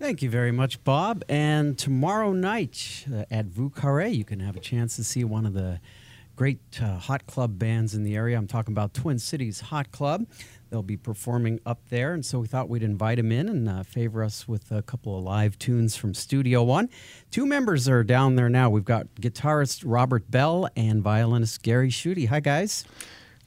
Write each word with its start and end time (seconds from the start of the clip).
Thank 0.00 0.22
you 0.22 0.30
very 0.30 0.50
much, 0.50 0.82
Bob. 0.82 1.22
And 1.28 1.76
tomorrow 1.76 2.32
night 2.32 3.04
uh, 3.14 3.24
at 3.30 3.44
Vieux 3.46 3.68
Carré, 3.68 4.14
you 4.14 4.24
can 4.24 4.40
have 4.40 4.56
a 4.56 4.60
chance 4.60 4.96
to 4.96 5.04
see 5.04 5.24
one 5.24 5.44
of 5.44 5.52
the 5.52 5.78
great 6.36 6.58
uh, 6.82 6.96
hot 6.96 7.26
club 7.26 7.58
bands 7.58 7.94
in 7.94 8.02
the 8.02 8.16
area. 8.16 8.38
I'm 8.38 8.46
talking 8.46 8.72
about 8.72 8.94
Twin 8.94 9.18
Cities 9.18 9.60
Hot 9.60 9.90
Club. 9.92 10.26
They'll 10.70 10.82
be 10.82 10.96
performing 10.96 11.60
up 11.66 11.80
there, 11.90 12.14
and 12.14 12.24
so 12.24 12.38
we 12.38 12.46
thought 12.46 12.70
we'd 12.70 12.82
invite 12.82 13.18
them 13.18 13.30
in 13.30 13.46
and 13.50 13.68
uh, 13.68 13.82
favor 13.82 14.24
us 14.24 14.48
with 14.48 14.72
a 14.72 14.80
couple 14.80 15.18
of 15.18 15.22
live 15.22 15.58
tunes 15.58 15.96
from 15.96 16.14
Studio 16.14 16.62
One. 16.62 16.88
Two 17.30 17.44
members 17.44 17.86
are 17.86 18.02
down 18.02 18.36
there 18.36 18.48
now. 18.48 18.70
We've 18.70 18.84
got 18.84 19.06
guitarist 19.20 19.82
Robert 19.84 20.30
Bell 20.30 20.66
and 20.76 21.02
violinist 21.02 21.62
Gary 21.62 21.90
Schutte. 21.90 22.26
Hi, 22.28 22.40
guys. 22.40 22.84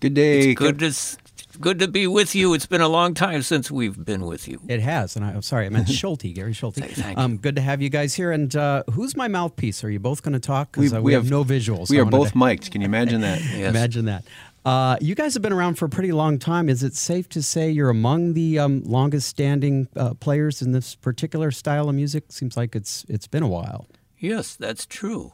Good 0.02 0.14
day. 0.14 0.52
It's 0.52 0.60
good 0.60 0.78
to 0.80 0.88
s- 0.88 1.18
good 1.60 1.80
to 1.80 1.88
be 1.88 2.08
with 2.08 2.36
you. 2.36 2.54
It's 2.54 2.66
been 2.66 2.82
a 2.82 2.88
long 2.88 3.14
time 3.14 3.42
since 3.44 3.70
we've 3.72 4.04
been 4.04 4.26
with 4.26 4.48
you. 4.48 4.60
It 4.68 4.80
has, 4.82 5.16
and 5.16 5.24
I, 5.26 5.30
I'm 5.32 5.42
sorry, 5.42 5.66
I 5.66 5.70
meant 5.70 5.90
Schulte, 6.00 6.34
Gary 6.34 6.54
Schulte. 6.54 6.76
Thank 6.78 7.18
Um, 7.18 7.38
good 7.38 7.56
to 7.56 7.62
have 7.62 7.82
you 7.82 7.90
guys 7.90 8.14
here. 8.14 8.32
And 8.32 8.56
uh, 8.56 8.84
who's 8.94 9.16
my 9.16 9.28
mouthpiece? 9.28 9.84
Are 9.84 9.90
you 9.90 10.00
both 10.00 10.24
going 10.24 10.34
to 10.34 10.40
talk? 10.40 10.72
Because 10.72 10.92
We- 10.92 10.98
uh, 10.98 11.02
we 11.02 11.06
we, 11.06 11.14
have, 11.14 11.24
have- 11.24 11.32
no 11.32 11.44
visuals. 11.44 11.90
We 11.90 11.98
I 12.00 12.02
are 12.02 12.06
both 12.06 12.32
to- 12.32 12.38
mic'd. 12.38 12.72
Can 12.72 12.82
you 12.82 12.86
imagine 12.86 13.22
that? 13.22 13.42
Yes. 13.54 13.70
Imagine 13.70 14.06
that. 14.06 14.24
Uh, 14.66 14.96
you 15.02 15.14
guys 15.14 15.34
have 15.34 15.44
been 15.44 15.52
around 15.54 15.76
for 15.76 15.86
a 15.86 15.90
pretty 15.90 16.12
long 16.14 16.40
time. 16.40 16.70
Is 16.70 16.84
it 16.84 16.96
safe 16.96 17.28
to 17.30 17.44
say 17.44 17.70
you're 17.70 17.90
among 17.90 18.34
the 18.34 18.60
um, 18.60 18.82
longest 18.86 19.28
standing 19.28 19.90
uh, 19.98 20.14
players 20.14 20.62
in 20.62 20.72
this 20.72 20.96
particular 20.96 21.52
style 21.52 21.90
of 21.90 21.96
music? 21.96 22.24
Seems 22.30 22.56
like 22.56 22.74
it's 22.74 23.06
it's 23.10 23.28
been 23.28 23.44
a 23.44 23.48
while. 23.48 23.88
Yes, 24.20 24.56
that's 24.56 24.86
true. 24.86 25.34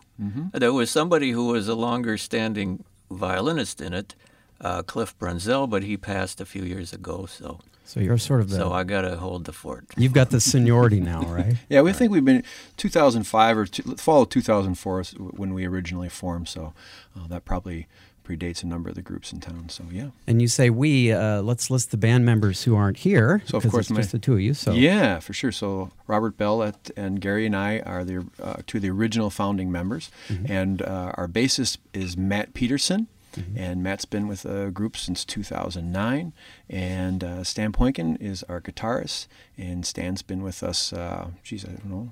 There 0.53 0.73
was 0.73 0.89
somebody 0.89 1.29
who 1.31 1.45
was 1.45 1.67
a 1.67 1.75
longer 1.75 2.17
standing 2.17 2.83
violinist 3.11 3.81
in 3.81 3.93
it, 3.93 4.15
uh, 4.61 4.83
Cliff 4.83 5.17
Brunzell, 5.19 5.69
but 5.69 5.83
he 5.83 5.97
passed 5.97 6.41
a 6.41 6.45
few 6.45 6.63
years 6.63 6.91
ago. 6.93 7.25
So, 7.25 7.59
So 7.85 7.99
you're 7.99 8.17
sort 8.17 8.41
of 8.41 8.49
the. 8.49 8.57
so 8.57 8.71
I 8.71 8.83
got 8.83 9.01
to 9.01 9.17
hold 9.17 9.45
the 9.45 9.53
fort. 9.53 9.85
you've 9.97 10.13
got 10.13 10.29
the 10.29 10.39
seniority 10.39 10.99
now, 10.99 11.21
right? 11.27 11.55
Yeah, 11.69 11.81
we 11.81 11.93
think 11.93 12.11
we've 12.11 12.25
been 12.25 12.43
2005 12.77 13.57
or 13.57 13.65
two, 13.65 13.83
fall 13.97 14.23
of 14.23 14.29
2004 14.29 15.01
is 15.01 15.11
when 15.11 15.53
we 15.53 15.65
originally 15.65 16.09
formed. 16.09 16.47
So 16.47 16.73
uh, 17.17 17.27
that 17.27 17.45
probably 17.45 17.87
predates 18.27 18.61
a 18.61 18.67
number 18.67 18.89
of 18.89 18.95
the 18.95 19.01
groups 19.01 19.33
in 19.33 19.39
town. 19.39 19.69
So 19.69 19.85
yeah. 19.91 20.09
And 20.27 20.39
you 20.39 20.47
say 20.47 20.69
we. 20.69 21.11
Uh, 21.11 21.41
let's 21.41 21.71
list 21.71 21.89
the 21.89 21.97
band 21.97 22.25
members 22.25 22.63
who 22.63 22.75
aren't 22.75 22.97
here. 22.97 23.41
So, 23.45 23.57
of 23.57 23.63
course, 23.71 23.85
it's 23.85 23.89
my- 23.91 23.97
just 24.01 24.11
the 24.11 24.19
two 24.19 24.33
of 24.33 24.39
you. 24.41 24.53
So 24.53 24.73
Yeah, 24.73 25.19
for 25.19 25.33
sure. 25.33 25.51
So 25.51 25.89
Robert 26.05 26.37
Bell 26.37 26.61
at, 26.61 26.91
and 26.95 27.19
Gary 27.21 27.47
and 27.47 27.55
I 27.55 27.79
are 27.79 28.03
the 28.03 28.27
uh, 28.41 28.57
two 28.67 28.77
of 28.77 28.81
the 28.83 28.91
original 28.91 29.29
founding 29.31 29.71
members, 29.71 30.11
Mm-hmm. 30.27 30.51
and 30.51 30.81
uh, 30.83 31.13
our 31.15 31.27
bassist 31.27 31.77
is 31.93 32.15
Matt 32.17 32.53
Peterson. 32.53 33.07
Mm-hmm. 33.35 33.57
And 33.57 33.83
Matt's 33.83 34.05
been 34.05 34.27
with 34.27 34.43
the 34.43 34.71
group 34.73 34.97
since 34.97 35.23
2009, 35.25 36.33
and 36.69 37.23
uh, 37.23 37.43
Stan 37.43 37.71
Poinkin 37.71 38.19
is 38.21 38.43
our 38.49 38.59
guitarist, 38.61 39.27
and 39.57 39.85
Stan's 39.85 40.21
been 40.21 40.41
with 40.43 40.63
us, 40.63 40.91
uh, 40.93 41.29
geez, 41.43 41.65
I 41.65 41.69
don't 41.69 41.85
know, 41.85 42.09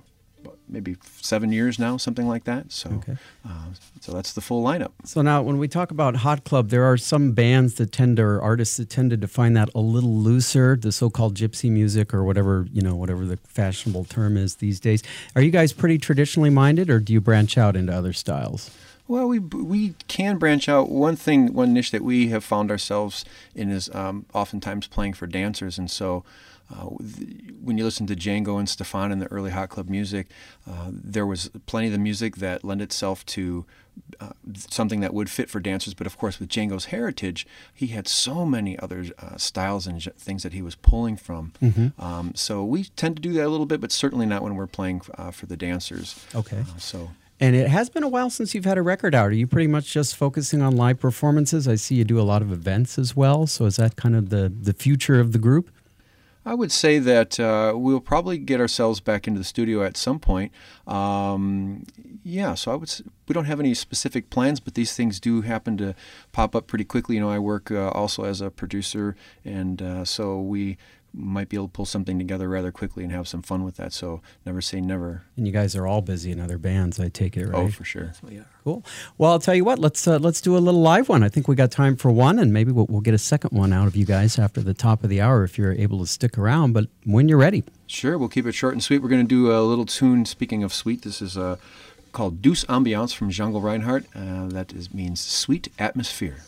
maybe 0.70 0.95
seven 1.20 1.52
years 1.52 1.80
now, 1.80 1.98
something 1.98 2.28
like 2.28 2.44
that. 2.45 2.72
So, 2.72 2.90
Okay. 2.92 3.18
uh, 3.45 3.50
so 4.00 4.12
that's 4.12 4.34
the 4.34 4.42
full 4.42 4.64
lineup. 4.64 4.92
So 5.04 5.22
now, 5.22 5.42
when 5.42 5.58
we 5.58 5.68
talk 5.68 5.92
about 5.92 6.18
hot 6.18 6.44
club, 6.44 6.70
there 6.70 6.84
are 6.84 6.98
some 6.98 7.32
bands 7.32 7.76
that 7.76 7.92
tend 7.92 8.18
to, 8.18 8.23
or 8.23 8.42
artists 8.42 8.78
that 8.78 8.90
tend 8.90 9.10
to 9.10 9.18
define 9.18 9.54
that 9.54 9.70
a 9.73 9.80
little 9.82 10.16
looser, 10.16 10.78
the 10.80 10.92
so-called 10.92 11.36
gypsy 11.36 11.70
music, 11.72 12.14
or 12.14 12.23
whatever 12.23 12.68
you 12.72 12.82
know, 12.82 12.95
whatever 12.95 13.26
the 13.26 13.38
fashionable 13.38 14.06
term 14.06 14.38
is 14.38 14.56
these 14.58 14.80
days. 14.80 15.02
Are 15.36 15.42
you 15.42 15.52
guys 15.52 15.73
pretty 15.73 15.98
traditionally 15.98 16.50
minded, 16.52 16.90
or 16.90 17.00
do 17.00 17.12
you 17.14 17.20
branch 17.22 17.58
out 17.58 17.76
into 17.76 17.94
other 17.94 18.14
styles? 18.14 18.70
Well, 19.08 19.27
we 19.27 19.39
we 19.39 19.94
can 20.08 20.38
branch 20.38 20.67
out. 20.67 20.89
One 20.89 21.16
thing, 21.16 21.53
one 21.53 21.73
niche 21.73 21.91
that 21.91 22.03
we 22.03 22.27
have 22.30 22.44
found 22.44 22.69
ourselves 22.72 23.23
in 23.55 23.69
is 23.69 23.89
um, 23.95 24.25
oftentimes 24.33 24.88
playing 24.88 25.14
for 25.14 25.27
dancers, 25.27 25.77
and 25.77 25.89
so. 25.89 26.23
Uh, 26.69 26.89
th- 26.99 27.30
when 27.61 27.77
you 27.77 27.86
listen 27.86 28.05
to 28.08 28.14
Django 28.14 28.59
and 28.59 28.67
Stefan 28.67 29.09
in 29.14 29.19
the 29.19 29.27
early 29.27 29.52
hot 29.52 29.69
club 29.69 29.88
music, 29.88 30.27
uh, 30.69 30.89
there 30.91 31.25
was 31.25 31.49
plenty 31.66 31.88
of 31.88 31.94
the 31.94 31.97
music 31.97 32.36
that 32.38 32.66
lent 32.66 32.81
itself 32.81 33.25
to 33.27 33.64
uh, 34.19 34.31
something 34.58 34.99
that 34.99 35.14
would 35.14 35.30
fit 35.30 35.49
for 35.49 35.61
dancers. 35.61 35.94
But 35.94 36.08
of 36.08 36.17
course, 36.17 36.42
with 36.42 36.49
Django's 36.49 36.86
heritage, 36.86 37.48
he 37.73 37.87
had 37.87 38.05
so 38.05 38.45
many 38.45 38.77
other 38.80 39.05
uh, 39.17 39.37
styles 39.37 39.87
and 39.87 40.02
j- 40.02 40.11
things 40.17 40.43
that 40.43 40.52
he 40.52 40.61
was 40.61 40.76
pulling 40.76 41.15
from. 41.15 41.53
Um, 41.98 42.33
so 42.36 42.65
we 42.65 42.83
tend 42.83 43.15
to 43.15 43.21
do 43.21 43.32
that 43.32 43.45
a 43.45 43.49
little 43.49 43.65
bit, 43.65 43.80
but 43.80 43.93
certainly 43.93 44.26
not 44.26 44.42
when 44.43 44.55
we're 44.55 44.67
playing 44.67 45.03
uh, 45.17 45.32
for 45.32 45.45
the 45.45 45.55
dancers. 45.55 46.21
Okay. 46.36 46.59
Uh, 46.59 46.77
so. 46.77 47.11
And 47.39 47.55
it 47.55 47.67
has 47.67 47.89
been 47.89 48.03
a 48.03 48.09
while 48.09 48.30
since 48.30 48.55
you've 48.55 48.65
had 48.65 48.77
a 48.77 48.81
record 48.81 49.14
out. 49.14 49.27
Are 49.27 49.33
you 49.33 49.45
pretty 49.45 49.67
much 49.67 49.92
just 49.92 50.15
focusing 50.15 50.61
on 50.61 50.75
live 50.75 50.99
performances? 50.99 51.67
I 51.67 51.75
see 51.75 51.95
you 51.95 52.03
do 52.03 52.20
a 52.20 52.23
lot 52.23 52.42
of 52.42 52.52
events 52.52 52.98
as 52.98 53.15
well. 53.15 53.45
So 53.45 53.65
is 53.65 53.75
that 53.75 53.95
kind 53.95 54.15
of 54.15 54.30
the 54.30 54.49
the 54.49 54.73
future 54.73 55.20
of 55.20 55.33
the 55.33 55.39
group? 55.39 55.70
I 56.47 56.53
would 56.53 56.71
say 56.71 56.97
that 56.99 57.42
uh, 57.42 57.73
we'll 57.76 57.99
probably 57.99 58.37
get 58.37 58.61
ourselves 58.61 59.02
back 59.02 59.27
into 59.27 59.37
the 59.37 59.43
studio 59.43 59.83
at 59.83 59.97
some 59.97 60.17
point. 60.17 60.53
Um, 60.87 61.86
yeah, 62.23 62.53
so 62.53 62.71
I 62.71 62.76
would. 62.76 62.89
We 63.27 63.33
don't 63.33 63.45
have 63.45 63.59
any 63.59 63.73
specific 63.73 64.30
plans, 64.30 64.61
but 64.61 64.73
these 64.73 64.95
things 64.95 65.20
do 65.20 65.42
happen 65.42 65.76
to 65.77 65.93
pop 66.31 66.55
up 66.55 66.65
pretty 66.65 66.86
quickly. 66.86 67.15
You 67.15 67.21
know, 67.21 67.30
I 67.30 67.37
work 67.37 67.70
uh, 67.70 67.89
also 67.89 68.23
as 68.23 68.39
a 68.39 68.49
producer, 68.49 69.17
and 69.43 69.81
uh, 69.81 70.05
so 70.05 70.39
we 70.39 70.77
might 71.14 71.50
be 71.50 71.58
able 71.58 71.68
to 71.68 71.72
pull 71.72 71.86
something 71.86 72.18
together 72.18 72.48
rather 72.48 72.72
quickly 72.72 73.04
and 73.04 73.12
have 73.12 73.28
some 73.28 73.42
fun 73.42 73.64
with 73.64 73.78
that. 73.78 73.94
So 73.94 74.22
never 74.45 74.62
say 74.62 74.82
never. 74.82 75.23
And 75.36 75.48
you 75.48 75.54
guys 75.54 75.76
are 75.76 75.88
all 75.88 76.02
busy 76.02 76.32
in 76.32 76.40
other 76.40 76.58
bands, 76.58 77.00
I 77.00 77.10
take 77.10 77.36
it, 77.38 77.48
right? 77.48 77.56
Oh, 77.56 77.70
for 77.70 77.84
sure. 77.84 78.14
We 78.23 78.38
are. 78.38 78.45
Cool. 78.64 78.84
Well, 79.18 79.32
I'll 79.32 79.40
tell 79.40 79.56
you 79.56 79.64
what. 79.64 79.80
Let's 79.80 80.08
uh, 80.08 80.20
let's 80.20 80.42
do 80.42 80.58
a 80.58 80.60
little 80.60 80.82
live 80.82 81.10
one. 81.10 81.23
I 81.23 81.30
think 81.30 81.48
we 81.48 81.56
got 81.56 81.72
time 81.72 81.95
for 81.95 82.12
one, 82.12 82.38
and 82.38 82.52
maybe 82.52 82.72
we'll, 82.72 82.86
we'll 82.90 83.02
get 83.02 83.14
a 83.14 83.20
second 83.20 83.58
one 83.58 83.72
out 83.72 83.88
of 83.88 83.95
you 83.95 84.06
guys 84.06 84.38
after 84.38 84.62
the 84.62 84.73
top 84.73 85.04
of 85.04 85.10
the 85.10 85.22
hour 85.22 85.44
if 85.44 85.58
you're 85.58 85.73
able 85.73 86.00
to 86.00 86.06
stick 86.06 86.38
around. 86.38 86.73
But 86.73 86.88
when 87.06 87.30
you're 87.30 87.38
ready. 87.38 87.64
Sure, 87.88 88.18
we'll 88.18 88.30
keep 88.30 88.45
it 88.45 88.52
short 88.52 88.74
and 88.74 88.84
sweet. 88.84 89.02
We're 89.02 89.10
going 89.10 89.26
to 89.26 89.28
do 89.28 89.52
a 89.52 89.62
little 89.62 89.86
tune. 89.86 90.26
Speaking 90.26 90.64
of 90.64 90.74
sweet, 90.74 91.04
this 91.04 91.22
is 91.22 91.38
uh, 91.38 91.56
called 92.12 92.42
Douce 92.42 92.66
Ambiance 92.66 93.16
from 93.16 93.30
Django 93.30 93.64
Reinhardt. 93.64 94.06
Uh, 94.14 94.48
that 94.48 94.74
is, 94.74 94.94
means 94.94 95.22
sweet 95.22 95.70
atmosphere. 95.80 96.44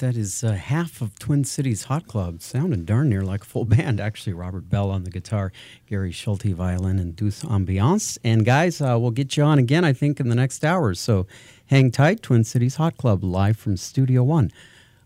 That 0.00 0.16
is 0.16 0.42
uh, 0.42 0.52
half 0.52 1.02
of 1.02 1.18
Twin 1.18 1.44
Cities 1.44 1.84
Hot 1.84 2.06
Club. 2.06 2.40
Sounded 2.40 2.86
darn 2.86 3.10
near 3.10 3.20
like 3.20 3.42
a 3.42 3.44
full 3.44 3.64
band, 3.66 4.00
actually. 4.00 4.32
Robert 4.32 4.70
Bell 4.70 4.90
on 4.90 5.04
the 5.04 5.10
guitar, 5.10 5.52
Gary 5.86 6.10
Schulte 6.10 6.54
violin, 6.54 6.98
and 6.98 7.14
Douce 7.14 7.42
Ambiance. 7.42 8.16
And 8.24 8.46
guys, 8.46 8.80
uh, 8.80 8.96
we'll 8.98 9.10
get 9.10 9.36
you 9.36 9.42
on 9.42 9.58
again, 9.58 9.84
I 9.84 9.92
think, 9.92 10.18
in 10.18 10.30
the 10.30 10.34
next 10.34 10.64
hour. 10.64 10.94
So 10.94 11.26
hang 11.66 11.90
tight. 11.90 12.22
Twin 12.22 12.44
Cities 12.44 12.76
Hot 12.76 12.96
Club 12.96 13.22
live 13.22 13.58
from 13.58 13.76
Studio 13.76 14.24
One 14.24 14.50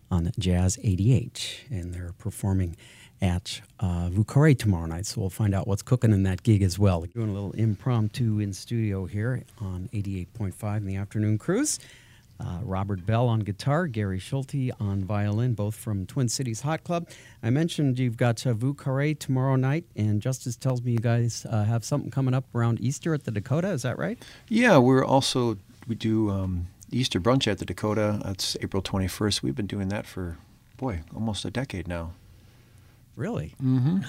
on 0.09 0.31
Jazz 0.39 0.79
88. 0.81 1.65
And 1.69 1.93
they're 1.93 2.13
performing 2.17 2.77
at 3.21 3.59
uh, 3.81 4.07
Vieux 4.09 4.23
Carre 4.23 4.53
tomorrow 4.53 4.85
night. 4.85 5.07
So 5.07 5.19
we'll 5.19 5.29
find 5.29 5.53
out 5.53 5.67
what's 5.67 5.81
cooking 5.81 6.13
in 6.13 6.23
that 6.23 6.41
gig 6.43 6.61
as 6.61 6.79
well. 6.79 7.01
Doing 7.01 7.31
a 7.31 7.33
little 7.33 7.51
impromptu 7.51 8.39
in 8.39 8.53
studio 8.53 9.07
here 9.07 9.43
on 9.59 9.89
88.5 9.91 10.77
in 10.77 10.85
the 10.85 10.95
afternoon 10.95 11.37
cruise. 11.37 11.79
Uh, 12.39 12.59
Robert 12.63 13.05
Bell 13.05 13.27
on 13.29 13.39
guitar, 13.39 13.87
Gary 13.87 14.19
Schulte 14.19 14.69
on 14.79 15.03
violin, 15.05 15.53
both 15.53 15.73
from 15.75 16.05
Twin 16.05 16.27
Cities 16.27 16.61
Hot 16.61 16.83
Club. 16.83 17.07
I 17.41 17.49
mentioned 17.49 17.97
you've 17.97 18.17
got 18.17 18.45
uh, 18.45 18.53
Vieux 18.53 18.73
Carre 18.73 19.13
tomorrow 19.13 19.55
night, 19.55 19.85
and 19.95 20.21
Justice 20.21 20.57
tells 20.57 20.81
me 20.81 20.91
you 20.91 20.99
guys 20.99 21.45
uh, 21.49 21.63
have 21.63 21.85
something 21.85 22.11
coming 22.11 22.33
up 22.33 22.43
around 22.53 22.81
Easter 22.81 23.13
at 23.13 23.23
the 23.23 23.31
Dakota. 23.31 23.69
Is 23.69 23.83
that 23.83 23.97
right? 23.97 24.21
Yeah, 24.49 24.77
we're 24.79 25.05
also 25.05 25.57
we 25.87 25.95
do 25.95 26.29
um, 26.29 26.67
Easter 26.91 27.21
brunch 27.21 27.47
at 27.49 27.59
the 27.59 27.65
Dakota. 27.65 28.19
That's 28.25 28.57
April 28.61 28.83
21st. 28.83 29.41
We've 29.41 29.55
been 29.55 29.67
doing 29.67 29.87
that 29.89 30.05
for 30.05 30.37
boy 30.75 31.03
almost 31.13 31.45
a 31.45 31.51
decade 31.51 31.87
now. 31.87 32.11
Really? 33.15 33.55
Mm-hmm. 33.63 33.99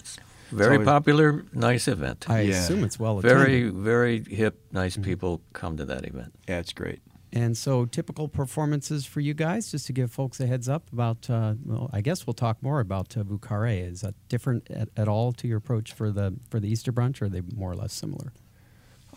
Very 0.51 0.85
popular, 0.85 1.45
nice 1.53 1.87
event. 1.87 2.29
I 2.29 2.41
Yeah. 2.43 2.57
assume 2.57 2.83
it's 2.83 2.99
well 2.99 3.19
attended. 3.21 3.39
Very, 3.39 3.69
very 3.69 4.25
hip, 4.25 4.61
nice 4.73 4.97
people 4.97 5.41
come 5.53 5.77
to 5.77 5.85
that 5.85 6.05
event. 6.05 6.33
Yeah, 6.49 6.59
it's 6.59 6.73
great. 6.73 7.01
And 7.33 7.57
so, 7.57 7.85
typical 7.85 8.29
performances 8.29 9.05
for 9.05 9.21
you 9.21 9.35
guys, 9.35 9.71
just 9.71 9.87
to 9.87 9.93
give 9.93 10.13
folks 10.13 10.41
a 10.41 10.47
heads 10.47 10.69
up 10.69 10.91
about. 10.93 11.29
Uh, 11.29 11.55
well, 11.65 11.91
I 11.93 12.01
guess 12.01 12.27
we'll 12.27 12.35
talk 12.35 12.63
more 12.63 12.81
about 12.81 13.17
uh, 13.17 13.25
Is 13.67 14.01
that 14.03 14.15
different 14.29 14.71
at, 14.71 14.89
at 14.97 15.09
all 15.09 15.33
to 15.33 15.49
your 15.49 15.59
approach 15.59 15.93
for 15.93 16.11
the 16.11 16.35
for 16.49 16.61
the 16.61 16.69
Easter 16.69 16.93
brunch, 16.93 17.21
or 17.21 17.27
are 17.27 17.29
they 17.29 17.43
more 17.55 17.73
or 17.73 17.77
less 17.77 17.93
similar? 17.93 18.33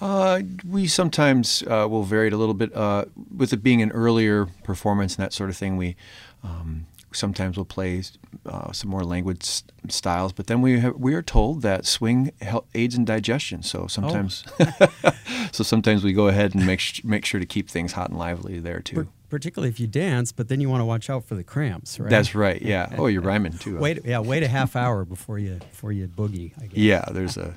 Uh, 0.02 0.42
we 0.68 0.88
sometimes 0.88 1.62
uh, 1.64 1.86
will 1.90 2.04
vary 2.04 2.28
it 2.28 2.34
a 2.34 2.38
little 2.38 2.54
bit. 2.54 2.74
Uh, 2.76 3.06
with 3.36 3.54
it 3.54 3.62
being 3.62 3.82
an 3.82 3.92
earlier 3.92 4.48
performance 4.64 5.16
and 5.16 5.24
that 5.24 5.34
sort 5.34 5.50
of 5.50 5.58
thing, 5.58 5.78
we 5.78 5.96
um, 6.44 6.86
sometimes 7.12 7.58
we'll 7.58 7.66
play 7.66 8.04
uh, 8.46 8.72
some 8.72 8.90
more 8.90 9.04
language 9.04 9.64
styles. 9.90 10.34
But 10.34 10.48
then 10.48 10.62
we 10.62 10.80
have, 10.80 10.96
we 10.96 11.14
are 11.16 11.22
told 11.22 11.62
that 11.64 11.86
swing 11.86 12.32
hel- 12.42 12.66
aids 12.76 12.96
in 12.96 13.06
digestion. 13.06 13.64
So 13.64 13.88
sometimes, 13.88 14.44
so 15.52 15.64
sometimes 15.64 16.04
we 16.04 16.14
go 16.14 16.28
ahead 16.28 16.56
and 16.56 16.66
make 16.66 16.80
sh- 16.80 17.04
make 17.04 17.26
sure 17.26 17.40
to 17.40 17.46
keep 17.46 17.70
things 17.70 17.94
hot 17.94 18.10
and 18.10 18.18
lively 18.18 18.60
there 18.60 18.80
too. 18.82 19.08
Particularly 19.30 19.70
if 19.70 19.80
you 19.80 19.86
dance, 19.86 20.32
but 20.32 20.48
then 20.48 20.60
you 20.60 20.70
want 20.70 20.82
to 20.82 20.86
watch 20.86 21.08
out 21.08 21.24
for 21.24 21.36
the 21.36 21.44
cramps, 21.44 22.00
right? 22.00 22.10
That's 22.10 22.34
right. 22.34 22.60
Yeah. 22.62 22.90
Oh, 22.98 23.06
you're 23.06 23.22
rhyming 23.22 23.54
too. 23.54 23.78
Wait, 23.78 24.00
yeah, 24.04 24.20
wait 24.20 24.42
a 24.42 24.48
half 24.48 24.76
hour 24.76 25.06
before 25.06 25.38
you 25.38 25.56
before 25.72 25.92
you 25.92 26.08
boogie. 26.08 26.52
I 26.62 26.66
guess. 26.66 26.78
Yeah. 26.78 27.06
There's 27.12 27.38
a 27.38 27.54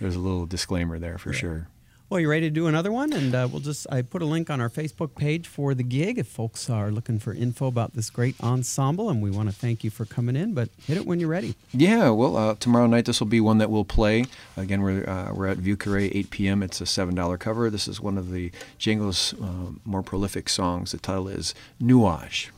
there's 0.00 0.14
a 0.14 0.20
little 0.20 0.46
disclaimer 0.46 0.98
there 1.00 1.18
for 1.18 1.32
sure. 1.32 1.68
Well, 2.10 2.20
you 2.20 2.30
ready 2.30 2.46
to 2.46 2.50
do 2.50 2.68
another 2.68 2.90
one? 2.90 3.12
And 3.12 3.34
uh, 3.34 3.46
we'll 3.52 3.60
just 3.60 3.86
I 3.92 4.00
put 4.00 4.22
a 4.22 4.24
link 4.24 4.48
on 4.48 4.62
our 4.62 4.70
Facebook 4.70 5.14
page 5.14 5.46
for 5.46 5.74
the 5.74 5.82
gig 5.82 6.16
if 6.16 6.26
folks 6.26 6.70
are 6.70 6.90
looking 6.90 7.18
for 7.18 7.34
info 7.34 7.66
about 7.66 7.92
this 7.92 8.08
great 8.08 8.34
ensemble. 8.42 9.10
And 9.10 9.20
we 9.20 9.30
want 9.30 9.50
to 9.50 9.54
thank 9.54 9.84
you 9.84 9.90
for 9.90 10.06
coming 10.06 10.34
in. 10.34 10.54
But 10.54 10.70
hit 10.86 10.96
it 10.96 11.04
when 11.04 11.20
you're 11.20 11.28
ready. 11.28 11.54
Yeah, 11.70 12.08
well, 12.08 12.34
uh, 12.38 12.54
tomorrow 12.54 12.86
night 12.86 13.04
this 13.04 13.20
will 13.20 13.26
be 13.26 13.42
one 13.42 13.58
that 13.58 13.70
we'll 13.70 13.84
play. 13.84 14.24
Again, 14.56 14.80
we're 14.80 15.06
uh, 15.06 15.34
we're 15.34 15.48
at 15.48 15.58
Vieux 15.58 15.76
Carre, 15.76 16.08
8 16.10 16.30
p.m. 16.30 16.62
It's 16.62 16.80
a 16.80 16.86
seven 16.86 17.14
dollar 17.14 17.36
cover. 17.36 17.68
This 17.68 17.86
is 17.86 18.00
one 18.00 18.16
of 18.16 18.30
the 18.30 18.52
Django's 18.78 19.34
uh, 19.34 19.72
more 19.84 20.02
prolific 20.02 20.48
songs. 20.48 20.92
The 20.92 20.98
title 20.98 21.28
is 21.28 21.54
Nuage. 21.78 22.48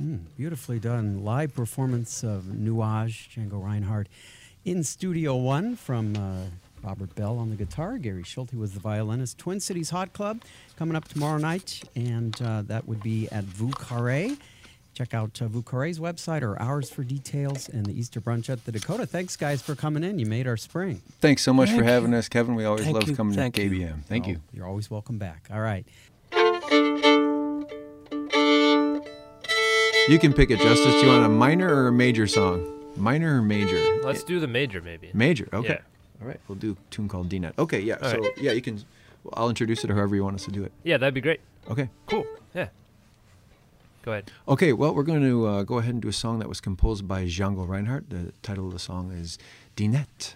Mm, 0.00 0.20
beautifully 0.36 0.78
done 0.78 1.24
live 1.24 1.54
performance 1.54 2.22
of 2.22 2.44
Nuage, 2.44 3.28
Django 3.34 3.62
Reinhardt, 3.62 4.08
in 4.64 4.82
Studio 4.84 5.36
One 5.36 5.76
from 5.76 6.16
uh, 6.16 6.44
Robert 6.86 7.14
Bell 7.14 7.38
on 7.38 7.50
the 7.50 7.56
guitar. 7.56 7.98
Gary 7.98 8.22
Schulte 8.24 8.54
was 8.54 8.72
the 8.72 8.80
violinist. 8.80 9.38
Twin 9.38 9.60
Cities 9.60 9.90
Hot 9.90 10.12
Club 10.12 10.42
coming 10.76 10.96
up 10.96 11.08
tomorrow 11.08 11.38
night, 11.38 11.82
and 11.94 12.40
uh, 12.42 12.62
that 12.62 12.86
would 12.88 13.02
be 13.02 13.28
at 13.30 13.44
Vieux 13.44 13.68
Carré. 13.70 14.38
Check 14.94 15.14
out 15.14 15.40
uh, 15.40 15.48
Vieux 15.48 15.62
Carré's 15.62 15.98
website 15.98 16.42
or 16.42 16.60
ours 16.60 16.90
for 16.90 17.02
details 17.02 17.68
and 17.68 17.86
the 17.86 17.98
Easter 17.98 18.20
brunch 18.20 18.50
at 18.50 18.64
the 18.66 18.72
Dakota. 18.72 19.06
Thanks, 19.06 19.36
guys, 19.36 19.62
for 19.62 19.74
coming 19.74 20.04
in. 20.04 20.18
You 20.18 20.26
made 20.26 20.46
our 20.46 20.56
spring. 20.58 21.00
Thanks 21.20 21.42
so 21.42 21.52
much 21.54 21.68
Thank 21.70 21.80
for 21.80 21.84
having 21.84 22.12
you. 22.12 22.18
us, 22.18 22.28
Kevin. 22.28 22.54
We 22.56 22.64
always 22.66 22.84
Thank 22.84 22.94
love 22.96 23.08
you. 23.08 23.16
coming 23.16 23.34
Thank 23.34 23.54
to 23.54 23.62
you. 23.62 23.86
KBM. 23.86 24.04
Thank 24.04 24.26
Oh, 24.26 24.30
you. 24.30 24.40
You're 24.52 24.66
always 24.66 24.90
welcome 24.90 25.16
back. 25.18 25.48
All 25.52 25.60
right. 25.60 25.86
You 30.08 30.18
can 30.18 30.32
pick 30.32 30.50
it, 30.50 30.58
Justice. 30.58 30.92
Do 30.94 31.06
you 31.06 31.08
want 31.08 31.24
a 31.24 31.28
minor 31.28 31.72
or 31.72 31.88
a 31.88 31.92
major 31.92 32.26
song? 32.26 32.66
Minor 32.96 33.38
or 33.38 33.42
major? 33.42 33.80
Let's 34.02 34.24
do 34.24 34.40
the 34.40 34.48
major, 34.48 34.82
maybe. 34.82 35.10
Major. 35.14 35.48
Okay. 35.52 35.78
Yeah. 35.80 36.20
All 36.20 36.28
right. 36.28 36.40
We'll 36.48 36.58
do 36.58 36.72
a 36.72 36.90
tune 36.90 37.08
called 37.08 37.28
Dinette. 37.28 37.56
Okay. 37.58 37.80
Yeah. 37.80 37.96
All 38.02 38.10
so 38.10 38.18
right. 38.18 38.30
yeah, 38.36 38.52
you 38.52 38.60
can. 38.60 38.82
well, 39.22 39.34
I'll 39.36 39.48
introduce 39.48 39.84
it 39.84 39.90
or 39.90 39.94
however 39.94 40.16
you 40.16 40.24
want 40.24 40.36
us 40.36 40.44
to 40.44 40.50
do 40.50 40.64
it. 40.64 40.72
Yeah, 40.82 40.96
that'd 40.98 41.14
be 41.14 41.20
great. 41.20 41.40
Okay. 41.70 41.88
Cool. 42.06 42.26
Yeah. 42.54 42.68
Go 44.02 44.12
ahead. 44.12 44.32
Okay. 44.48 44.72
Well, 44.72 44.94
we're 44.94 45.04
going 45.04 45.22
to 45.22 45.46
uh, 45.46 45.62
go 45.62 45.78
ahead 45.78 45.94
and 45.94 46.02
do 46.02 46.08
a 46.08 46.12
song 46.12 46.40
that 46.40 46.48
was 46.48 46.60
composed 46.60 47.06
by 47.06 47.24
Django 47.24 47.66
Reinhardt. 47.66 48.10
The 48.10 48.32
title 48.42 48.66
of 48.66 48.72
the 48.72 48.80
song 48.80 49.12
is 49.12 49.38
Dinette. 49.76 50.34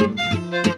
The 0.00 0.69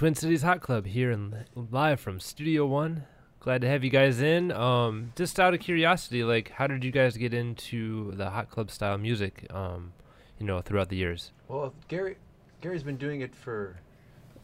Twin 0.00 0.14
Cities 0.14 0.40
Hot 0.40 0.62
Club 0.62 0.86
here 0.86 1.10
and 1.10 1.44
live 1.54 2.00
from 2.00 2.20
Studio 2.20 2.64
One. 2.64 3.04
Glad 3.38 3.60
to 3.60 3.68
have 3.68 3.84
you 3.84 3.90
guys 3.90 4.22
in. 4.22 4.50
Um, 4.50 5.12
just 5.14 5.38
out 5.38 5.52
of 5.52 5.60
curiosity, 5.60 6.24
like, 6.24 6.52
how 6.52 6.66
did 6.66 6.82
you 6.82 6.90
guys 6.90 7.18
get 7.18 7.34
into 7.34 8.10
the 8.12 8.30
hot 8.30 8.48
club 8.48 8.70
style 8.70 8.96
music? 8.96 9.46
Um, 9.50 9.92
you 10.38 10.46
know, 10.46 10.62
throughout 10.62 10.88
the 10.88 10.96
years. 10.96 11.32
Well, 11.48 11.74
Gary, 11.88 12.16
Gary's 12.62 12.82
been 12.82 12.96
doing 12.96 13.20
it 13.20 13.34
for 13.34 13.76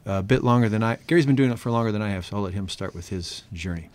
a 0.04 0.22
bit 0.22 0.44
longer 0.44 0.68
than 0.68 0.82
I. 0.82 0.98
Gary's 1.06 1.24
been 1.24 1.36
doing 1.36 1.50
it 1.50 1.58
for 1.58 1.70
longer 1.70 1.90
than 1.90 2.02
I 2.02 2.10
have, 2.10 2.26
so 2.26 2.36
I'll 2.36 2.42
let 2.42 2.52
him 2.52 2.68
start 2.68 2.94
with 2.94 3.08
his 3.08 3.44
journey. 3.54 3.88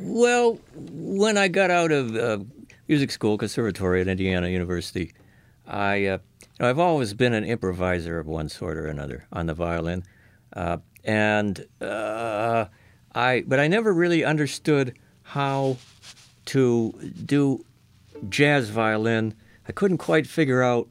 Well, 0.00 0.60
when 0.74 1.38
I 1.38 1.48
got 1.48 1.70
out 1.70 1.92
of 1.92 2.14
uh, 2.14 2.40
music 2.88 3.10
school, 3.10 3.38
conservatory 3.38 4.02
at 4.02 4.06
Indiana 4.06 4.48
University, 4.48 5.14
I 5.66 6.04
uh, 6.04 6.18
know, 6.60 6.68
I've 6.68 6.78
always 6.78 7.14
been 7.14 7.32
an 7.32 7.44
improviser 7.44 8.18
of 8.18 8.26
one 8.26 8.50
sort 8.50 8.76
or 8.76 8.86
another 8.86 9.24
on 9.32 9.46
the 9.46 9.54
violin, 9.54 10.04
uh, 10.52 10.78
and 11.04 11.66
uh, 11.80 12.66
I 13.14 13.44
but 13.46 13.60
I 13.60 13.68
never 13.68 13.92
really 13.92 14.24
understood 14.24 14.98
how 15.22 15.76
to 16.46 16.92
do 17.24 17.64
jazz 18.28 18.70
violin. 18.70 19.34
I 19.68 19.72
couldn't 19.72 19.98
quite 19.98 20.26
figure 20.26 20.62
out 20.62 20.88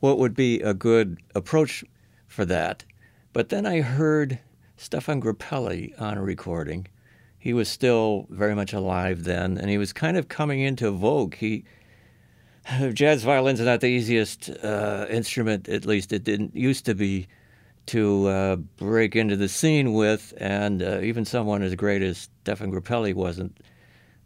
what 0.00 0.18
would 0.18 0.34
be 0.34 0.60
a 0.60 0.74
good 0.74 1.18
approach 1.34 1.84
for 2.26 2.44
that. 2.46 2.84
But 3.32 3.48
then 3.48 3.66
I 3.66 3.80
heard 3.80 4.40
Stefan 4.76 5.22
Grappelli 5.22 5.98
on 6.00 6.18
a 6.18 6.22
recording. 6.22 6.88
He 7.38 7.52
was 7.52 7.68
still 7.68 8.26
very 8.30 8.54
much 8.54 8.72
alive 8.72 9.24
then, 9.24 9.58
and 9.58 9.70
he 9.70 9.78
was 9.78 9.92
kind 9.92 10.16
of 10.16 10.28
coming 10.28 10.60
into 10.60 10.90
vogue. 10.90 11.36
He 11.36 11.64
jazz 12.92 13.22
violin's 13.22 13.60
not 13.60 13.80
the 13.80 13.88
easiest 13.88 14.50
uh, 14.50 15.06
instrument, 15.08 15.68
at 15.68 15.86
least 15.86 16.12
it 16.12 16.24
didn't 16.24 16.54
used 16.54 16.84
to 16.86 16.94
be, 16.94 17.28
to 17.86 18.26
uh, 18.28 18.56
break 18.56 19.16
into 19.16 19.36
the 19.36 19.48
scene 19.48 19.92
with, 19.92 20.34
and 20.36 20.82
uh, 20.82 21.00
even 21.00 21.24
someone 21.24 21.62
as 21.62 21.74
great 21.74 22.02
as 22.02 22.28
Stefan 22.42 22.72
Grappelli 22.72 23.14
wasn't 23.14 23.58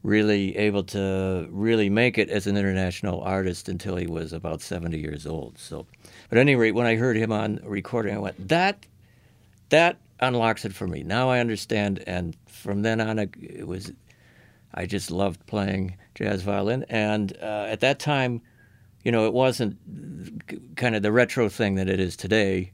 really 0.03 0.57
able 0.57 0.85
to 0.85 1.49
really 1.51 1.91
make 1.91 2.17
it 2.17 2.31
as 2.31 2.47
an 2.47 2.57
international 2.57 3.21
artist 3.23 3.69
until 3.69 3.97
he 3.97 4.07
was 4.07 4.33
about 4.33 4.61
70 4.63 4.99
years 4.99 5.27
old. 5.27 5.59
So, 5.59 5.87
but 6.29 6.39
at 6.39 6.43
any 6.43 6.55
rate, 6.55 6.75
when 6.75 6.87
I 6.87 6.95
heard 6.95 7.17
him 7.17 7.33
on 7.33 7.61
recording, 7.65 8.15
I 8.15 8.19
went, 8.19 8.49
that, 8.49 8.87
that 9.71 9.99
unlocks 10.21 10.65
it 10.65 10.73
for 10.73 10.87
me. 10.87 11.03
Now 11.03 11.29
I 11.29 11.41
understand, 11.41 12.05
and 12.07 12.37
from 12.47 12.83
then 12.83 13.01
on, 13.01 13.19
it 13.19 13.67
was, 13.67 13.93
I 14.73 14.87
just 14.87 15.11
loved 15.11 15.45
playing 15.47 15.97
jazz 16.15 16.43
violin. 16.43 16.85
And 16.89 17.37
uh, 17.43 17.67
at 17.69 17.81
that 17.81 17.99
time, 17.99 18.43
you 19.03 19.13
know, 19.13 19.27
it 19.27 19.33
wasn't 19.33 19.77
kind 20.77 20.95
of 20.95 21.03
the 21.03 21.13
retro 21.13 21.49
thing 21.49 21.77
that 21.77 21.89
it 21.89 22.01
is 22.01 22.17
today. 22.17 22.73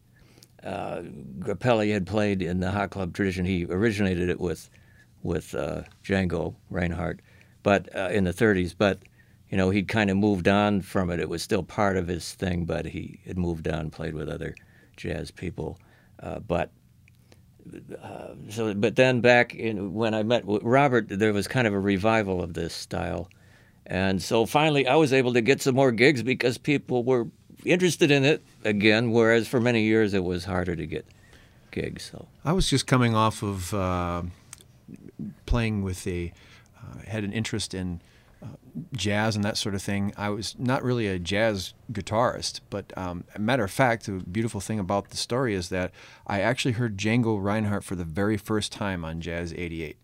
Uh, 0.64 1.03
Grappelli 1.38 1.92
had 1.92 2.07
played 2.07 2.42
in 2.42 2.61
the 2.61 2.70
hot 2.70 2.90
club 2.90 3.14
tradition. 3.14 3.44
He 3.44 3.66
originated 3.66 4.29
it 4.29 4.40
with 4.40 4.70
with 5.22 5.55
uh, 5.55 5.83
Django 6.05 6.55
Reinhardt, 6.70 7.20
but 7.62 7.94
uh, 7.94 8.09
in 8.12 8.25
the 8.25 8.33
30s. 8.33 8.75
But 8.77 8.98
you 9.48 9.57
know, 9.57 9.70
he'd 9.70 9.88
kind 9.88 10.11
of 10.11 10.16
moved 10.16 10.48
on 10.48 10.81
from 10.81 11.11
it. 11.11 11.20
It 11.20 11.29
was 11.29 11.42
still 11.42 11.62
part 11.62 11.96
of 11.96 12.09
his 12.09 12.33
thing, 12.33 12.64
but 12.64 12.87
he 12.87 13.20
had 13.27 13.38
moved 13.38 13.68
on, 13.68 13.90
played 13.90 14.14
with 14.14 14.29
other 14.29 14.55
jazz 14.96 15.31
people. 15.31 15.79
Uh, 16.20 16.38
but 16.38 16.70
uh, 18.03 18.35
so, 18.48 18.75
but 18.75 18.96
then 18.96 19.20
back 19.20 19.55
in, 19.55 19.94
when 19.94 20.14
I 20.14 20.22
met 20.22 20.44
Robert, 20.46 21.07
there 21.09 21.33
was 21.33 21.46
kind 21.46 21.66
of 21.66 21.75
a 21.75 21.79
revival 21.79 22.42
of 22.42 22.55
this 22.55 22.75
style, 22.75 23.29
and 23.87 24.20
so 24.22 24.46
finally 24.46 24.87
I 24.87 24.96
was 24.96 25.12
able 25.12 25.35
to 25.35 25.40
get 25.40 25.61
some 25.61 25.75
more 25.75 25.92
gigs 25.92 26.22
because 26.22 26.59
people 26.59 27.05
were 27.05 27.29
interested 27.64 28.11
in 28.11 28.25
it 28.25 28.42
again. 28.64 29.11
Whereas 29.11 29.48
for 29.48 29.61
many 29.61 29.83
years 29.83 30.14
it 30.14 30.25
was 30.25 30.44
harder 30.44 30.77
to 30.77 30.87
get 30.87 31.07
gigs. 31.70 32.11
So 32.11 32.29
I 32.44 32.53
was 32.53 32.68
just 32.68 32.87
coming 32.87 33.14
off 33.14 33.42
of 33.42 33.75
uh, 33.75 34.22
playing 35.46 35.83
with 35.83 36.07
a 36.07 36.33
uh, 36.77 36.98
had 37.07 37.25
an 37.25 37.33
interest 37.33 37.75
in 37.75 38.01
uh, 38.42 38.46
jazz 38.92 39.37
and 39.37 39.44
that 39.44 39.57
sort 39.57 39.75
of 39.75 39.83
thing. 39.83 40.12
I 40.16 40.29
was 40.31 40.55
not 40.59 40.83
really 40.83 41.07
a 41.07 41.18
jazz 41.18 41.75
guitarist, 41.92 42.61
but 42.70 42.96
um, 42.96 43.25
a 43.35 43.38
matter 43.38 43.64
of 43.64 43.70
fact, 43.70 44.07
the 44.07 44.12
beautiful 44.12 44.61
thing 44.61 44.79
about 44.79 45.11
the 45.11 45.16
story 45.16 45.55
is 45.55 45.68
that 45.68 45.92
I 46.27 46.40
actually 46.40 46.72
heard 46.72 46.96
Django 46.96 47.42
Reinhardt 47.42 47.85
for 47.85 47.94
the 47.94 48.05
very 48.05 48.37
first 48.37 48.72
time 48.72 49.05
on 49.05 49.20
Jazz 49.20 49.53
88. 49.57 49.96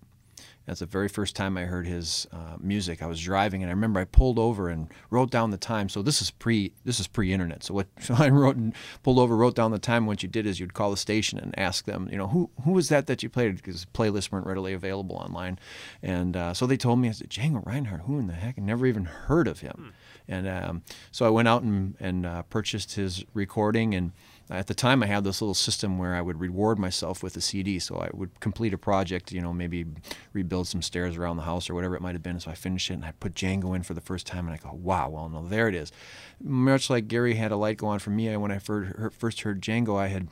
That's 0.68 0.80
the 0.80 0.86
very 0.86 1.08
first 1.08 1.34
time 1.34 1.56
I 1.56 1.62
heard 1.62 1.86
his 1.86 2.26
uh, 2.30 2.58
music. 2.60 3.02
I 3.02 3.06
was 3.06 3.18
driving, 3.22 3.62
and 3.62 3.70
I 3.70 3.72
remember 3.72 4.00
I 4.00 4.04
pulled 4.04 4.38
over 4.38 4.68
and 4.68 4.88
wrote 5.08 5.30
down 5.30 5.50
the 5.50 5.56
time. 5.56 5.88
So 5.88 6.02
this 6.02 6.20
is 6.20 6.30
pre 6.30 6.72
this 6.84 7.00
is 7.00 7.06
pre-internet. 7.06 7.64
So 7.64 7.72
what 7.72 7.86
so 8.00 8.14
I 8.18 8.28
wrote 8.28 8.56
and 8.56 8.74
pulled 9.02 9.18
over, 9.18 9.34
wrote 9.34 9.54
down 9.54 9.70
the 9.70 9.78
time. 9.78 10.04
What 10.04 10.22
you 10.22 10.28
did 10.28 10.44
is 10.44 10.60
you'd 10.60 10.74
call 10.74 10.90
the 10.90 10.98
station 10.98 11.38
and 11.38 11.58
ask 11.58 11.86
them, 11.86 12.06
you 12.12 12.18
know, 12.18 12.28
who 12.28 12.50
who 12.64 12.72
was 12.72 12.90
that 12.90 13.06
that 13.06 13.22
you 13.22 13.30
played? 13.30 13.56
Because 13.56 13.86
playlists 13.86 14.30
weren't 14.30 14.46
readily 14.46 14.74
available 14.74 15.16
online, 15.16 15.58
and 16.02 16.36
uh, 16.36 16.52
so 16.52 16.66
they 16.66 16.76
told 16.76 16.98
me 16.98 17.08
I 17.08 17.12
said 17.12 17.30
Django 17.30 17.64
Reinhardt. 17.64 18.02
Who 18.02 18.18
in 18.18 18.26
the 18.26 18.34
heck? 18.34 18.58
I 18.58 18.60
never 18.60 18.84
even 18.84 19.06
heard 19.06 19.48
of 19.48 19.60
him. 19.60 19.74
Hmm. 19.74 19.88
And 20.30 20.46
um, 20.46 20.82
so 21.10 21.24
I 21.24 21.30
went 21.30 21.48
out 21.48 21.62
and 21.62 21.94
and 21.98 22.26
uh, 22.26 22.42
purchased 22.42 22.94
his 22.94 23.24
recording 23.32 23.94
and 23.94 24.12
at 24.50 24.66
the 24.66 24.74
time 24.74 25.02
I 25.02 25.06
had 25.06 25.24
this 25.24 25.42
little 25.42 25.54
system 25.54 25.98
where 25.98 26.14
I 26.14 26.22
would 26.22 26.40
reward 26.40 26.78
myself 26.78 27.22
with 27.22 27.36
a 27.36 27.40
CD. 27.40 27.78
So 27.78 27.96
I 27.96 28.08
would 28.14 28.40
complete 28.40 28.72
a 28.72 28.78
project, 28.78 29.32
you 29.32 29.40
know, 29.40 29.52
maybe 29.52 29.84
rebuild 30.32 30.68
some 30.68 30.82
stairs 30.82 31.16
around 31.16 31.36
the 31.36 31.42
house 31.42 31.68
or 31.68 31.74
whatever 31.74 31.94
it 31.94 32.00
might 32.00 32.14
have 32.14 32.22
been. 32.22 32.40
So 32.40 32.50
I 32.50 32.54
finished 32.54 32.90
it 32.90 32.94
and 32.94 33.04
I 33.04 33.12
put 33.20 33.34
Django 33.34 33.76
in 33.76 33.82
for 33.82 33.94
the 33.94 34.00
first 34.00 34.26
time 34.26 34.46
and 34.46 34.54
I 34.54 34.58
go, 34.58 34.74
wow, 34.74 35.08
well, 35.10 35.28
no, 35.28 35.46
there 35.46 35.68
it 35.68 35.74
is. 35.74 35.92
Much 36.40 36.88
like 36.88 37.08
Gary 37.08 37.34
had 37.34 37.52
a 37.52 37.56
light 37.56 37.76
go 37.76 37.88
on 37.88 37.98
for 37.98 38.10
me, 38.10 38.34
when 38.36 38.50
I 38.50 38.58
first 38.58 39.40
heard 39.42 39.60
Django, 39.60 39.98
I 39.98 40.06
had 40.06 40.28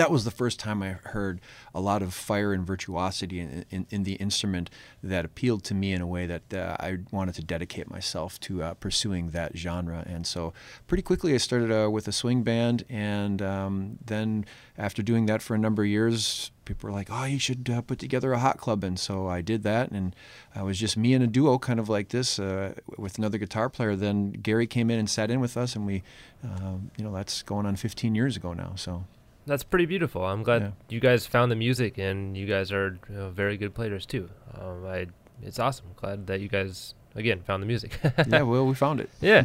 that 0.00 0.10
was 0.10 0.24
the 0.24 0.30
first 0.30 0.58
time 0.58 0.82
I 0.82 0.92
heard 1.10 1.42
a 1.74 1.80
lot 1.80 2.00
of 2.00 2.14
fire 2.14 2.54
and 2.54 2.66
virtuosity 2.66 3.38
in, 3.38 3.66
in, 3.70 3.86
in 3.90 4.04
the 4.04 4.14
instrument 4.14 4.70
that 5.02 5.26
appealed 5.26 5.62
to 5.64 5.74
me 5.74 5.92
in 5.92 6.00
a 6.00 6.06
way 6.06 6.24
that 6.24 6.54
uh, 6.54 6.74
I 6.80 7.00
wanted 7.10 7.34
to 7.34 7.42
dedicate 7.42 7.90
myself 7.90 8.40
to 8.40 8.62
uh, 8.62 8.74
pursuing 8.74 9.32
that 9.32 9.58
genre. 9.58 10.02
And 10.08 10.26
so, 10.26 10.54
pretty 10.86 11.02
quickly, 11.02 11.34
I 11.34 11.36
started 11.36 11.70
uh, 11.70 11.90
with 11.90 12.08
a 12.08 12.12
swing 12.12 12.42
band, 12.42 12.84
and 12.88 13.42
um, 13.42 13.98
then 14.02 14.46
after 14.78 15.02
doing 15.02 15.26
that 15.26 15.42
for 15.42 15.54
a 15.54 15.58
number 15.58 15.82
of 15.82 15.88
years, 15.90 16.50
people 16.64 16.88
were 16.88 16.96
like, 16.96 17.08
"Oh, 17.10 17.24
you 17.24 17.38
should 17.38 17.68
uh, 17.68 17.82
put 17.82 17.98
together 17.98 18.32
a 18.32 18.38
hot 18.38 18.56
club," 18.56 18.82
and 18.82 18.98
so 18.98 19.28
I 19.28 19.42
did 19.42 19.64
that, 19.64 19.90
and 19.90 20.16
I 20.54 20.62
was 20.62 20.78
just 20.78 20.96
me 20.96 21.12
and 21.12 21.22
a 21.22 21.26
duo, 21.26 21.58
kind 21.58 21.78
of 21.78 21.90
like 21.90 22.08
this, 22.08 22.38
uh, 22.38 22.72
with 22.96 23.18
another 23.18 23.36
guitar 23.36 23.68
player. 23.68 23.96
Then 23.96 24.30
Gary 24.30 24.66
came 24.66 24.88
in 24.88 24.98
and 24.98 25.10
sat 25.10 25.30
in 25.30 25.40
with 25.40 25.58
us, 25.58 25.76
and 25.76 25.84
we, 25.84 26.02
um, 26.42 26.90
you 26.96 27.04
know, 27.04 27.12
that's 27.12 27.42
going 27.42 27.66
on 27.66 27.76
15 27.76 28.14
years 28.14 28.34
ago 28.34 28.54
now. 28.54 28.72
So 28.76 29.04
that's 29.46 29.62
pretty 29.62 29.86
beautiful. 29.86 30.24
I'm 30.24 30.42
glad 30.42 30.62
yeah. 30.62 30.70
you 30.88 31.00
guys 31.00 31.26
found 31.26 31.50
the 31.50 31.56
music, 31.56 31.98
and 31.98 32.36
you 32.36 32.46
guys 32.46 32.72
are 32.72 32.98
you 33.08 33.16
know, 33.16 33.30
very 33.30 33.56
good 33.56 33.74
players 33.74 34.06
too. 34.06 34.28
Um, 34.54 34.86
I, 34.86 35.06
it's 35.42 35.58
awesome. 35.58 35.86
Glad 35.96 36.26
that 36.26 36.40
you 36.40 36.48
guys 36.48 36.94
again 37.14 37.42
found 37.42 37.62
the 37.62 37.66
music. 37.66 37.98
yeah, 38.28 38.42
well, 38.42 38.66
we 38.66 38.74
found 38.74 39.00
it. 39.00 39.10
Yeah. 39.20 39.44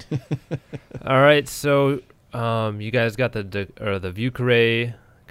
All 1.06 1.22
right, 1.22 1.48
so 1.48 2.02
um, 2.34 2.82
you 2.82 2.92
guys 2.92 3.16
got 3.16 3.32
the 3.32 3.68
or 3.80 4.00
the 4.00 4.12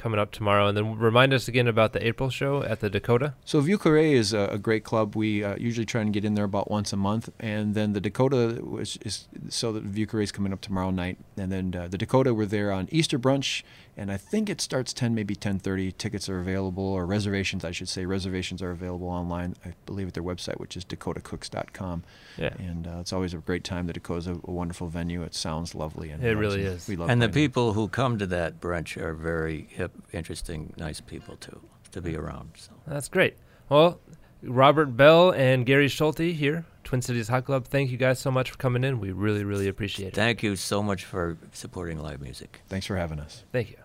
coming 0.04 0.20
up 0.20 0.32
tomorrow. 0.32 0.66
And 0.66 0.76
then 0.76 0.98
remind 0.98 1.32
us 1.32 1.48
again 1.48 1.66
about 1.66 1.94
the 1.94 2.06
April 2.06 2.28
show 2.28 2.62
at 2.62 2.80
the 2.80 2.90
Dakota. 2.90 3.32
So 3.46 3.62
Vieux 3.62 3.78
Carre 3.78 4.12
is 4.12 4.34
a, 4.34 4.50
a, 4.52 4.58
great 4.58 4.84
club. 4.84 5.16
We 5.16 5.42
uh, 5.42 5.56
usually 5.56 5.86
try 5.86 6.02
and 6.02 6.12
get 6.12 6.26
in 6.26 6.34
there 6.34 6.44
about 6.44 6.70
once 6.70 6.92
a 6.92 6.96
month. 6.98 7.30
And 7.40 7.74
then 7.74 7.94
the 7.94 8.02
Dakota 8.02 8.60
was, 8.62 8.98
is 8.98 9.26
so 9.48 9.72
the 9.72 9.80
Vieux 9.80 10.06
Carre 10.06 10.20
is 10.20 10.30
coming 10.30 10.52
up 10.52 10.60
tomorrow 10.60 10.90
night. 10.90 11.16
And 11.38 11.50
then 11.50 11.74
uh, 11.74 11.88
the 11.88 11.96
Dakota 11.96 12.34
we're 12.34 12.44
there 12.44 12.70
on 12.70 12.86
Easter 12.92 13.18
brunch, 13.18 13.62
and 13.96 14.10
I 14.10 14.16
think 14.16 14.50
it 14.50 14.60
starts 14.60 14.92
10, 14.92 15.14
maybe 15.14 15.36
10:30. 15.36 15.96
Tickets 15.96 16.28
are 16.28 16.40
available, 16.40 16.84
or 16.84 17.06
reservations, 17.06 17.64
I 17.64 17.70
should 17.70 17.88
say. 17.88 18.04
Reservations 18.04 18.60
are 18.60 18.72
available 18.72 19.08
online. 19.08 19.54
I 19.64 19.74
believe 19.86 20.08
at 20.08 20.14
their 20.14 20.22
website, 20.22 20.58
which 20.58 20.76
is 20.76 20.84
dakotacooks.com. 20.84 22.02
Yeah. 22.36 22.54
And 22.58 22.86
uh, 22.86 22.98
it's 23.00 23.12
always 23.12 23.34
a 23.34 23.38
great 23.38 23.62
time. 23.62 23.86
The 23.86 23.92
Dakota's 23.92 24.26
a, 24.26 24.32
a 24.32 24.50
wonderful 24.50 24.88
venue. 24.88 25.22
It 25.22 25.34
sounds 25.34 25.74
lovely, 25.74 26.10
and 26.10 26.24
it 26.24 26.36
really 26.36 26.62
is. 26.62 26.88
We 26.88 26.96
love. 26.96 27.08
And 27.08 27.22
the 27.22 27.28
people 27.28 27.72
who 27.74 27.88
come 27.88 28.18
to 28.18 28.26
that 28.26 28.60
brunch 28.60 29.00
are 29.00 29.14
very 29.14 29.68
hip 29.70 29.92
interesting, 30.12 30.72
nice 30.76 31.00
people 31.00 31.36
too 31.36 31.60
to 31.92 32.00
be 32.02 32.16
around. 32.16 32.50
So 32.56 32.72
that's 32.86 33.08
great. 33.08 33.36
Well, 33.68 34.00
Robert 34.42 34.96
Bell 34.96 35.30
and 35.30 35.64
Gary 35.64 35.88
Schulte 35.88 36.18
here, 36.34 36.66
Twin 36.82 37.00
Cities 37.00 37.28
Hot 37.28 37.44
Club. 37.44 37.66
Thank 37.66 37.90
you 37.90 37.96
guys 37.96 38.18
so 38.18 38.30
much 38.30 38.50
for 38.50 38.58
coming 38.58 38.84
in. 38.84 39.00
We 39.00 39.12
really, 39.12 39.44
really 39.44 39.68
appreciate 39.68 40.08
it. 40.08 40.14
Thank 40.14 40.42
you 40.42 40.56
so 40.56 40.82
much 40.82 41.04
for 41.04 41.38
supporting 41.52 41.98
live 41.98 42.20
music. 42.20 42.60
Thanks 42.68 42.86
for 42.86 42.96
having 42.96 43.20
us. 43.20 43.44
Thank 43.52 43.70
you. 43.70 43.76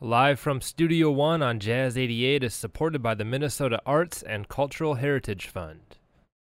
Live 0.00 0.38
from 0.38 0.60
Studio 0.60 1.10
One 1.10 1.42
on 1.42 1.58
Jazz 1.58 1.98
88 1.98 2.44
is 2.44 2.54
supported 2.54 3.02
by 3.02 3.14
the 3.14 3.24
Minnesota 3.24 3.80
Arts 3.84 4.22
and 4.22 4.48
Cultural 4.48 4.94
Heritage 4.94 5.48
Fund. 5.48 5.97